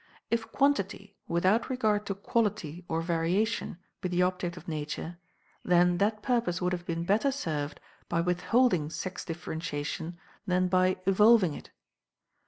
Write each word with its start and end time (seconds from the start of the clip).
If 0.31 0.51
quantity, 0.51 1.15
without 1.27 1.69
regard 1.69 2.07
to 2.07 2.15
quality 2.15 2.83
or 2.87 3.01
variation, 3.03 3.77
be 4.01 4.09
the 4.09 4.23
object 4.23 4.57
of 4.57 4.67
Nature, 4.67 5.19
then 5.63 5.99
that 5.99 6.23
purpose 6.23 6.59
would 6.59 6.73
have 6.73 6.87
been 6.87 7.03
better 7.05 7.31
served 7.31 7.79
by 8.09 8.19
withholding 8.19 8.89
sex 8.89 9.23
differentiation 9.23 10.17
than 10.47 10.69
by 10.69 10.97
evolving 11.05 11.53
it. 11.53 11.69